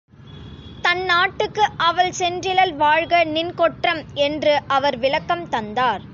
தன் 0.81 1.03
நாட்டுக்கு 1.05 1.63
அவள் 1.77 2.11
சென்றிலள் 2.11 2.73
வாழ்க 2.75 3.23
நின் 3.23 3.53
கொற்றம் 3.55 4.01
என்று 4.13 4.59
அவர் 4.67 4.97
விளக்கம் 4.97 5.49
தந்தார். 5.49 6.01